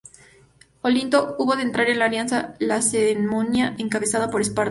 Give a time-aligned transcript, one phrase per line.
[0.81, 4.59] Olinto hubo de entrar en la alianza lacedemonia encabezada por Esparta.